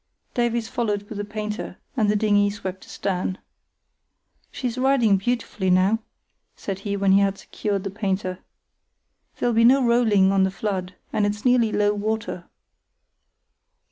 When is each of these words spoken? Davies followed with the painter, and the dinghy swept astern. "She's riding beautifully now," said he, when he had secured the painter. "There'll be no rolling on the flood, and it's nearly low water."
Davies 0.33 0.67
followed 0.67 1.03
with 1.07 1.19
the 1.19 1.23
painter, 1.23 1.77
and 1.95 2.09
the 2.09 2.15
dinghy 2.15 2.49
swept 2.49 2.85
astern. 2.87 3.37
"She's 4.49 4.75
riding 4.75 5.17
beautifully 5.17 5.69
now," 5.69 5.99
said 6.55 6.79
he, 6.79 6.97
when 6.97 7.11
he 7.11 7.19
had 7.19 7.37
secured 7.37 7.83
the 7.83 7.91
painter. 7.91 8.39
"There'll 9.37 9.53
be 9.53 9.63
no 9.63 9.85
rolling 9.85 10.31
on 10.31 10.41
the 10.43 10.49
flood, 10.49 10.95
and 11.13 11.23
it's 11.27 11.45
nearly 11.45 11.71
low 11.71 11.93
water." 11.93 12.45